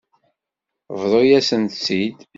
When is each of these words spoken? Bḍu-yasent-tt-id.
Bḍu-yasent-tt-id. 1.01 2.17